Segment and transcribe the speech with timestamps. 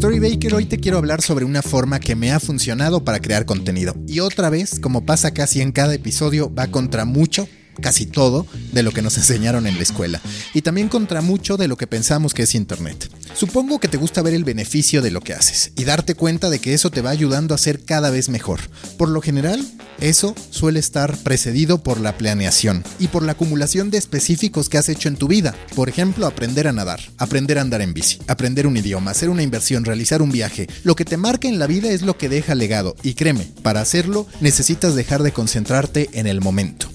[0.00, 3.94] Storybaker, hoy te quiero hablar sobre una forma que me ha funcionado para crear contenido.
[4.06, 7.46] Y otra vez, como pasa casi en cada episodio, va contra mucho,
[7.80, 10.20] casi todo, de lo que nos enseñaron en la escuela.
[10.54, 13.10] Y también contra mucho de lo que pensamos que es Internet.
[13.34, 16.58] Supongo que te gusta ver el beneficio de lo que haces y darte cuenta de
[16.58, 18.60] que eso te va ayudando a ser cada vez mejor.
[18.96, 19.64] Por lo general,
[20.00, 24.88] eso suele estar precedido por la planeación y por la acumulación de específicos que has
[24.88, 25.54] hecho en tu vida.
[25.74, 29.42] Por ejemplo, aprender a nadar, aprender a andar en bici, aprender un idioma, hacer una
[29.42, 30.68] inversión, realizar un viaje.
[30.84, 33.80] Lo que te marca en la vida es lo que deja legado y créeme, para
[33.80, 36.88] hacerlo necesitas dejar de concentrarte en el momento.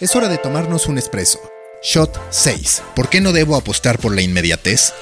[0.00, 1.40] Es hora de tomarnos un espresso.
[1.82, 2.82] Shot 6.
[2.96, 4.94] ¿Por qué no debo apostar por la inmediatez?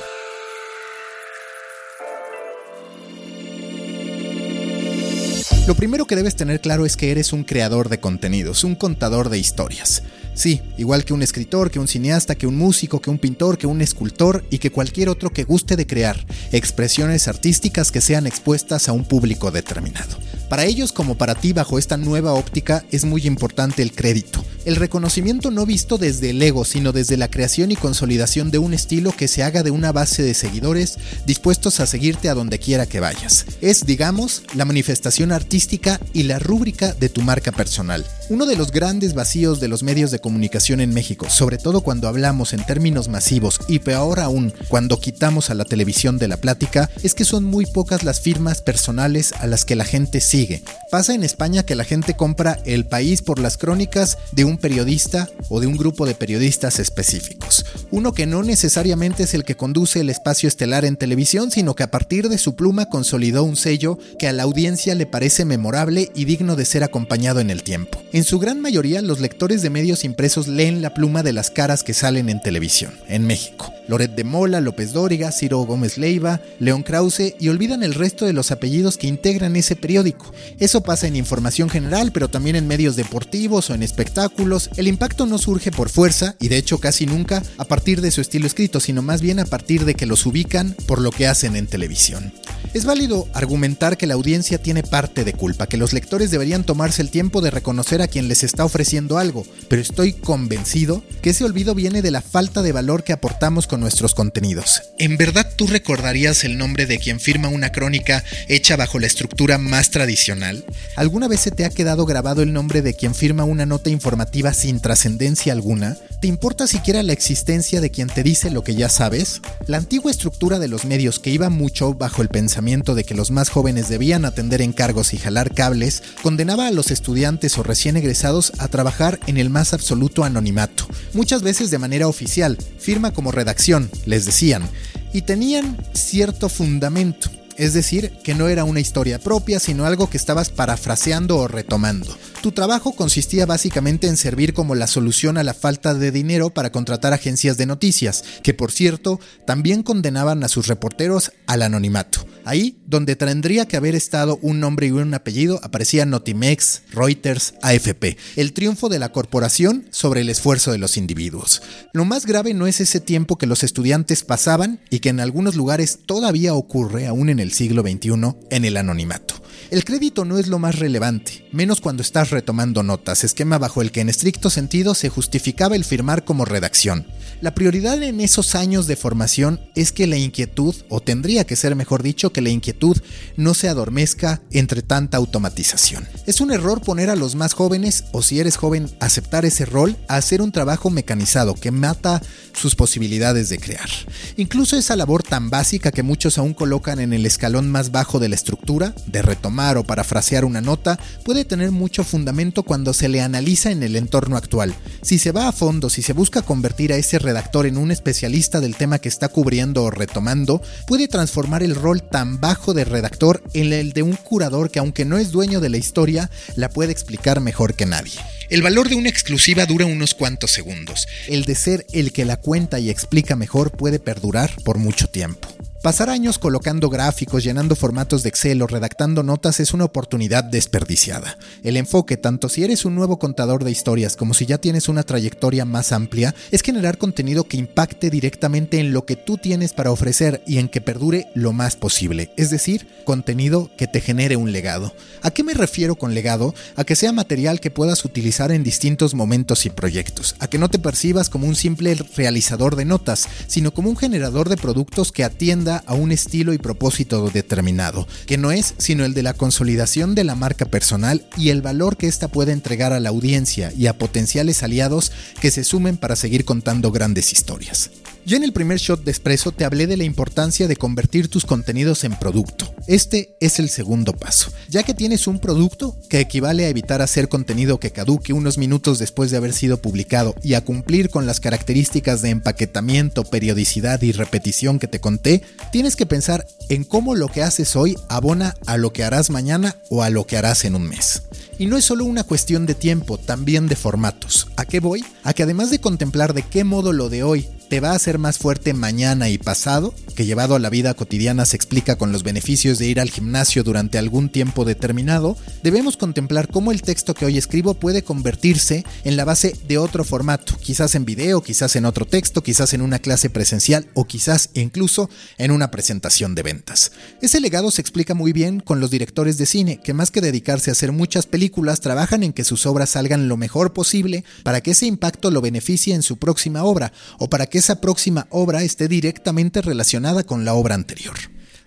[5.69, 9.29] Lo primero que debes tener claro es que eres un creador de contenidos, un contador
[9.29, 10.03] de historias.
[10.35, 13.69] Sí, igual que un escritor, que un cineasta, que un músico, que un pintor, que
[13.69, 18.89] un escultor y que cualquier otro que guste de crear expresiones artísticas que sean expuestas
[18.89, 20.17] a un público determinado.
[20.49, 24.77] Para ellos como para ti bajo esta nueva óptica es muy importante el crédito, el
[24.77, 29.13] reconocimiento no visto desde el ego, sino desde la creación y consolidación de un estilo
[29.13, 33.01] que se haga de una base de seguidores dispuestos a seguirte a donde quiera que
[33.01, 33.47] vayas.
[33.63, 38.05] Es, digamos, la manifestación artística y la rúbrica de tu marca personal.
[38.29, 42.07] Uno de los grandes vacíos de los medios de comunicación en México, sobre todo cuando
[42.07, 46.91] hablamos en términos masivos y peor aún cuando quitamos a la televisión de la plática,
[47.03, 50.63] es que son muy pocas las firmas personales a las que la gente sigue.
[50.91, 55.29] Pasa en España que la gente compra El País por las crónicas de un periodista
[55.49, 57.65] o de un grupo de periodistas específicos.
[57.91, 61.83] Uno que no necesariamente es el que conduce el espacio estelar en televisión, sino que
[61.83, 66.11] a partir de su pluma consolidó un sello que a la audiencia le parece memorable
[66.15, 68.03] y digno de ser acompañado en el tiempo.
[68.13, 71.83] En su gran mayoría, los lectores de medios impresos leen la pluma de las caras
[71.83, 73.73] que salen en televisión, en México.
[73.87, 78.35] Loret de Mola, López Dóriga, Ciro Gómez Leiva, León Krause y olvidan el resto de
[78.35, 80.31] los apellidos que integran ese periódico.
[80.59, 84.48] Eso pasa en información general, pero también en medios deportivos o en espectáculos.
[84.77, 88.23] El impacto no surge por fuerza, y de hecho casi nunca, a partir de su
[88.23, 91.55] estilo escrito, sino más bien a partir de que los ubican por lo que hacen
[91.55, 92.33] en televisión.
[92.75, 97.03] Es válido argumentar que la audiencia tiene parte de culpa, que los lectores deberían tomarse
[97.03, 101.45] el tiempo de reconocer a quien les está ofreciendo algo, pero estoy convencido que ese
[101.45, 104.83] olvido viene de la falta de valor que aportamos con nuestros contenidos.
[104.99, 109.59] ¿En verdad tú recordarías el nombre de quien firma una crónica hecha bajo la estructura
[109.59, 110.65] más tradicional?
[110.97, 114.53] ¿Alguna vez se te ha quedado grabado el nombre de quien firma una nota informativa
[114.53, 115.97] sin trascendencia alguna?
[116.21, 119.41] ¿Te importa siquiera la existencia de quien te dice lo que ya sabes?
[119.69, 123.31] La antigua estructura de los medios que iba mucho bajo el pensamiento de que los
[123.31, 128.53] más jóvenes debían atender encargos y jalar cables, condenaba a los estudiantes o recién egresados
[128.59, 133.89] a trabajar en el más absoluto anonimato, muchas veces de manera oficial, firma como redacción,
[134.05, 134.69] les decían,
[135.13, 140.17] y tenían cierto fundamento es decir, que no era una historia propia, sino algo que
[140.17, 142.17] estabas parafraseando o retomando.
[142.41, 146.71] Tu trabajo consistía básicamente en servir como la solución a la falta de dinero para
[146.71, 152.28] contratar agencias de noticias, que por cierto también condenaban a sus reporteros al anonimato.
[152.49, 158.17] Ahí, donde tendría que haber estado un nombre y un apellido, aparecían Notimex, Reuters, AFP.
[158.37, 161.61] El triunfo de la corporación sobre el esfuerzo de los individuos.
[161.93, 165.57] Lo más grave no es ese tiempo que los estudiantes pasaban y que en algunos
[165.57, 168.13] lugares todavía ocurre aún en el siglo XXI
[168.49, 169.35] en el anonimato.
[169.71, 173.93] El crédito no es lo más relevante, menos cuando estás retomando notas, esquema bajo el
[173.93, 177.07] que en estricto sentido se justificaba el firmar como redacción.
[177.43, 181.77] La prioridad en esos años de formación es que la inquietud, o tendría que ser
[181.77, 182.97] mejor dicho, que la inquietud
[183.37, 186.09] no se adormezca entre tanta automatización.
[186.27, 189.99] Es un error poner a los más jóvenes, o si eres joven, aceptar ese rol,
[190.09, 192.23] a hacer un trabajo mecanizado que mata
[192.55, 193.91] sus posibilidades de crear.
[194.39, 198.31] Incluso esa labor tan básica que muchos aún colocan en el escalón más bajo de
[198.31, 203.21] la estructura, de retomar o parafrasear una nota, puede tener mucho fundamento cuando se le
[203.21, 204.75] analiza en el entorno actual.
[205.03, 208.61] Si se va a fondo, si se busca convertir a ese redactor en un especialista
[208.61, 213.43] del tema que está cubriendo o retomando, puede transformar el rol tan bajo de redactor
[213.53, 216.93] en el de un curador que aunque no es dueño de la historia, la puede
[216.93, 218.21] explicar mejor que nadie.
[218.49, 221.07] El valor de una exclusiva dura unos cuantos segundos.
[221.27, 225.49] El de ser el que la cuenta y explica mejor puede perdurar por mucho tiempo.
[225.83, 231.39] Pasar años colocando gráficos, llenando formatos de Excel o redactando notas es una oportunidad desperdiciada.
[231.63, 235.05] El enfoque, tanto si eres un nuevo contador de historias como si ya tienes una
[235.05, 239.93] trayectoria más amplia, es generar contenido que impacte directamente en lo que tú tienes para
[239.93, 244.51] ofrecer y en que perdure lo más posible, es decir, contenido que te genere un
[244.51, 244.93] legado.
[245.23, 246.57] ¿A qué me refiero con legado?
[246.75, 250.69] A que sea material que puedas utilizar en distintos momentos y proyectos, a que no
[250.71, 255.23] te percibas como un simple realizador de notas, sino como un generador de productos que
[255.23, 260.15] atienda a un estilo y propósito determinado, que no es sino el de la consolidación
[260.15, 263.87] de la marca personal y el valor que ésta puede entregar a la audiencia y
[263.87, 267.91] a potenciales aliados que se sumen para seguir contando grandes historias.
[268.27, 271.47] Yo en el primer shot de Espresso te hablé de la importancia de convertir tus
[271.47, 272.75] contenidos en producto.
[272.87, 274.53] Este es el segundo paso.
[274.69, 278.99] Ya que tienes un producto que equivale a evitar hacer contenido que caduque unos minutos
[278.99, 284.13] después de haber sido publicado y a cumplir con las características de empaquetamiento, periodicidad y
[284.13, 285.43] repetición que te conté,
[285.73, 289.77] tienes que pensar en cómo lo que haces hoy abona a lo que harás mañana
[289.89, 291.23] o a lo que harás en un mes.
[291.59, 294.49] Y no es solo una cuestión de tiempo, también de formatos.
[294.57, 295.05] ¿A qué voy?
[295.25, 298.19] A que además de contemplar de qué modo lo de hoy te va a hacer
[298.19, 302.23] más fuerte mañana y pasado, que llevado a la vida cotidiana se explica con los
[302.23, 307.27] beneficios de ir al gimnasio durante algún tiempo determinado, debemos contemplar cómo el texto que
[307.27, 311.85] hoy escribo puede convertirse en la base de otro formato, quizás en video, quizás en
[311.85, 316.93] otro texto, quizás en una clase presencial o quizás incluso en una presentación de ventas.
[317.21, 320.71] Ese legado se explica muy bien con los directores de cine, que más que dedicarse
[320.71, 324.71] a hacer muchas películas, trabajan en que sus obras salgan lo mejor posible para que
[324.71, 328.89] ese impacto lo beneficie en su próxima obra o para que esa próxima obra esté
[328.89, 331.17] directamente relacionada con la obra anterior.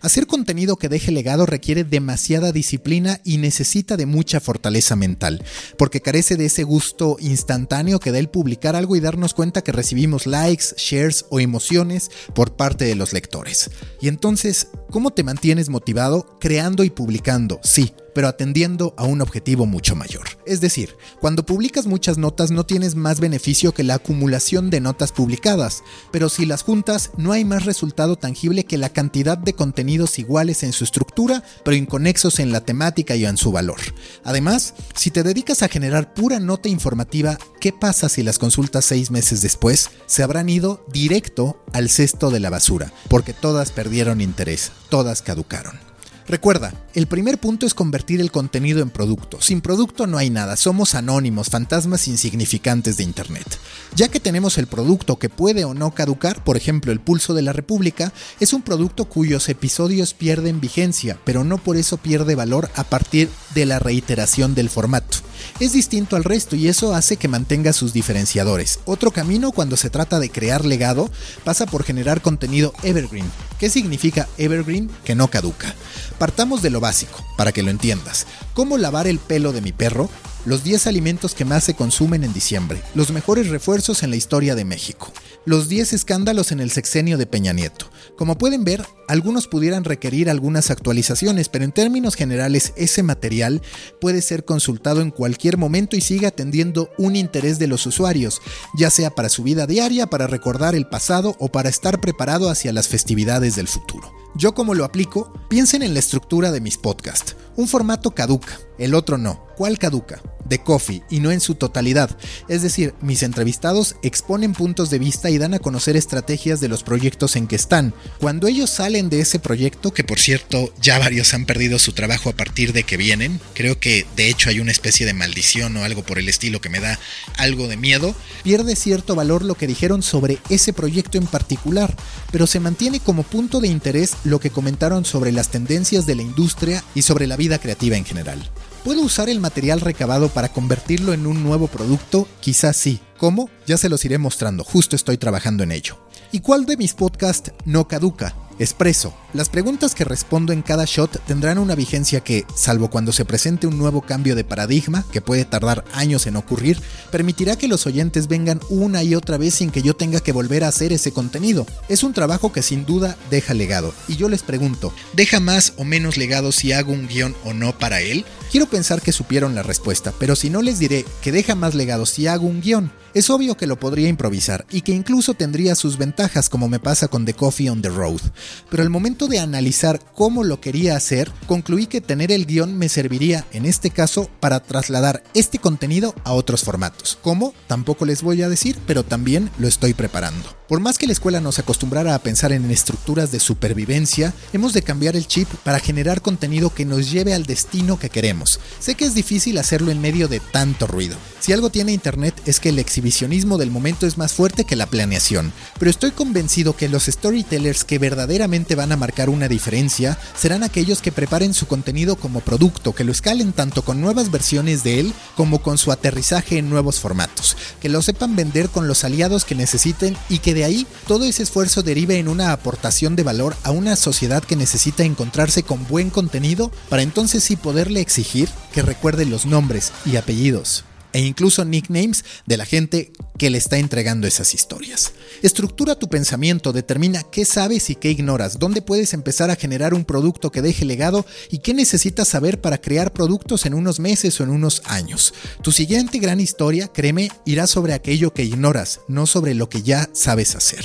[0.01, 5.43] Hacer contenido que deje legado requiere demasiada disciplina y necesita de mucha fortaleza mental,
[5.77, 9.71] porque carece de ese gusto instantáneo que da el publicar algo y darnos cuenta que
[9.71, 13.69] recibimos likes, shares o emociones por parte de los lectores.
[14.01, 17.59] Y entonces, ¿cómo te mantienes motivado creando y publicando?
[17.61, 20.27] Sí, pero atendiendo a un objetivo mucho mayor.
[20.45, 25.11] Es decir, cuando publicas muchas notas no tienes más beneficio que la acumulación de notas
[25.11, 30.19] publicadas, pero si las juntas no hay más resultado tangible que la cantidad de contenidos
[30.19, 33.79] iguales en su estructura, pero inconexos en la temática y en su valor.
[34.23, 39.11] Además, si te dedicas a generar pura nota informativa, ¿qué pasa si las consultas seis
[39.11, 42.91] meses después se habrán ido directo al cesto de la basura?
[43.09, 45.90] Porque todas perdieron interés, todas caducaron.
[46.27, 49.41] Recuerda, el primer punto es convertir el contenido en producto.
[49.41, 53.59] Sin producto no hay nada, somos anónimos, fantasmas insignificantes de Internet.
[53.95, 57.41] Ya que tenemos el producto que puede o no caducar, por ejemplo el Pulso de
[57.41, 62.69] la República, es un producto cuyos episodios pierden vigencia, pero no por eso pierde valor
[62.75, 65.17] a partir de la reiteración del formato.
[65.59, 68.79] Es distinto al resto y eso hace que mantenga sus diferenciadores.
[68.85, 71.09] Otro camino cuando se trata de crear legado
[71.43, 73.25] pasa por generar contenido evergreen.
[73.61, 74.89] ¿Qué significa evergreen?
[75.05, 75.75] Que no caduca.
[76.17, 78.25] Partamos de lo básico, para que lo entiendas.
[78.55, 80.09] ¿Cómo lavar el pelo de mi perro?
[80.43, 82.81] Los 10 alimentos que más se consumen en diciembre.
[82.95, 85.13] Los mejores refuerzos en la historia de México.
[85.45, 87.91] Los 10 escándalos en el sexenio de Peña Nieto.
[88.17, 93.61] Como pueden ver, algunos pudieran requerir algunas actualizaciones, pero en términos generales ese material
[93.99, 98.41] puede ser consultado en cualquier momento y sigue atendiendo un interés de los usuarios,
[98.75, 102.73] ya sea para su vida diaria, para recordar el pasado o para estar preparado hacia
[102.73, 104.20] las festividades del futuro.
[104.33, 107.35] Yo como lo aplico, piensen en la estructura de mis podcasts.
[107.57, 109.45] Un formato caduca, el otro no.
[109.57, 110.21] ¿Cuál caduca?
[110.51, 112.15] De Coffee y no en su totalidad.
[112.49, 116.83] Es decir, mis entrevistados exponen puntos de vista y dan a conocer estrategias de los
[116.83, 117.93] proyectos en que están.
[118.19, 122.29] Cuando ellos salen de ese proyecto, que por cierto ya varios han perdido su trabajo
[122.29, 125.85] a partir de que vienen, creo que de hecho hay una especie de maldición o
[125.85, 126.99] algo por el estilo que me da
[127.37, 128.13] algo de miedo,
[128.43, 131.95] pierde cierto valor lo que dijeron sobre ese proyecto en particular,
[132.31, 136.23] pero se mantiene como punto de interés lo que comentaron sobre las tendencias de la
[136.23, 138.51] industria y sobre la vida creativa en general.
[138.83, 142.27] ¿Puedo usar el material recabado para convertirlo en un nuevo producto?
[142.39, 142.99] Quizás sí.
[143.19, 143.51] ¿Cómo?
[143.67, 145.99] Ya se los iré mostrando, justo estoy trabajando en ello.
[146.31, 148.33] ¿Y cuál de mis podcasts no caduca?
[148.59, 149.13] Expreso.
[149.33, 153.65] Las preguntas que respondo en cada shot tendrán una vigencia que, salvo cuando se presente
[153.65, 156.79] un nuevo cambio de paradigma, que puede tardar años en ocurrir,
[157.11, 160.63] permitirá que los oyentes vengan una y otra vez sin que yo tenga que volver
[160.63, 161.65] a hacer ese contenido.
[161.89, 163.93] Es un trabajo que sin duda deja legado.
[164.07, 167.77] Y yo les pregunto, ¿deja más o menos legado si hago un guion o no
[167.77, 168.25] para él?
[168.51, 172.05] Quiero pensar que supieron la respuesta, pero si no les diré que deja más legado
[172.05, 175.97] si hago un guion, es obvio que lo podría improvisar y que incluso tendría sus
[175.97, 178.21] ventajas como me pasa con The Coffee on the Road.
[178.69, 182.89] Pero al momento de analizar cómo lo quería hacer, concluí que tener el guion me
[182.89, 187.17] serviría, en este caso, para trasladar este contenido a otros formatos.
[187.21, 187.53] ¿Cómo?
[187.67, 190.55] Tampoco les voy a decir, pero también lo estoy preparando.
[190.71, 194.83] Por más que la escuela nos acostumbrara a pensar en estructuras de supervivencia, hemos de
[194.83, 198.59] cambiar el chip para generar contenido que nos lleve al destino que queremos.
[198.79, 201.17] Sé que es difícil hacerlo en medio de tanto ruido.
[201.41, 204.85] Si algo tiene internet es que el exhibicionismo del momento es más fuerte que la
[204.85, 208.30] planeación, pero estoy convencido que los storytellers que verdaderamente
[208.75, 213.11] van a marcar una diferencia serán aquellos que preparen su contenido como producto, que lo
[213.11, 217.89] escalen tanto con nuevas versiones de él como con su aterrizaje en nuevos formatos, que
[217.89, 221.83] lo sepan vender con los aliados que necesiten y que de ahí todo ese esfuerzo
[221.83, 226.71] derive en una aportación de valor a una sociedad que necesita encontrarse con buen contenido
[226.89, 232.57] para entonces sí poderle exigir que recuerde los nombres y apellidos e incluso nicknames de
[232.57, 235.13] la gente que le está entregando esas historias.
[235.41, 240.05] Estructura tu pensamiento, determina qué sabes y qué ignoras, dónde puedes empezar a generar un
[240.05, 244.43] producto que deje legado y qué necesitas saber para crear productos en unos meses o
[244.43, 245.33] en unos años.
[245.61, 250.09] Tu siguiente gran historia, créeme, irá sobre aquello que ignoras, no sobre lo que ya
[250.13, 250.83] sabes hacer.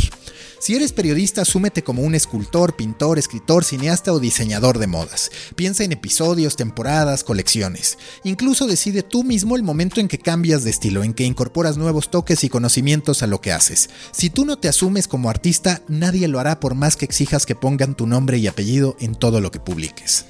[0.67, 5.31] Si eres periodista, asúmete como un escultor, pintor, escritor, cineasta o diseñador de modas.
[5.55, 7.99] Piensa en episodios, temporadas, colecciones.
[8.25, 12.11] Incluso decide tú mismo el momento en que cambias de estilo, en que incorporas nuevos
[12.11, 13.91] toques y conocimientos a lo que haces.
[14.11, 17.55] Si tú no te asumes como artista, nadie lo hará por más que exijas que
[17.55, 20.25] pongan tu nombre y apellido en todo lo que publiques.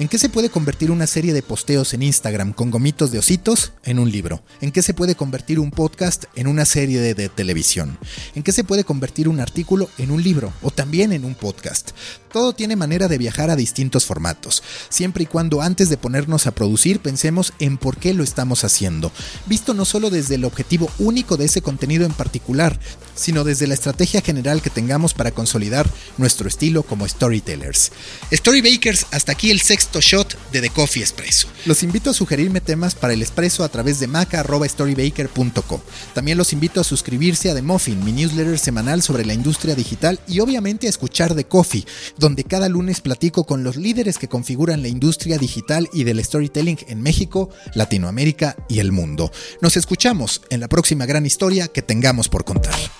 [0.00, 3.72] ¿En qué se puede convertir una serie de posteos en Instagram con gomitos de ositos
[3.84, 4.42] en un libro?
[4.62, 7.98] ¿En qué se puede convertir un podcast en una serie de, televisión?
[8.34, 11.90] ¿En qué se puede convertir un artículo en un libro o también en un podcast?
[12.32, 16.52] Todo tiene manera de viajar a distintos formatos, siempre y cuando antes de ponernos a
[16.52, 19.12] producir pensemos en por qué lo estamos haciendo,
[19.46, 22.78] visto no solo desde el objetivo único de ese contenido en particular,
[23.16, 27.92] sino desde la estrategia general que tengamos para consolidar nuestro estilo como storytellers.
[28.32, 29.60] Storybakers, hasta aquí el
[29.98, 31.48] shot de The Coffee Espresso.
[31.66, 35.82] Los invito a sugerirme temas para el espresso a través de maca.storybaker.co.
[36.14, 40.20] También los invito a suscribirse a The Muffin, mi newsletter semanal sobre la industria digital
[40.28, 44.82] y obviamente a escuchar The Coffee, donde cada lunes platico con los líderes que configuran
[44.82, 49.32] la industria digital y del storytelling en México, Latinoamérica y el mundo.
[49.60, 52.99] Nos escuchamos en la próxima gran historia que tengamos por contar.